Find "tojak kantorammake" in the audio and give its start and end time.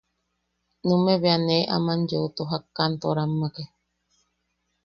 2.35-3.63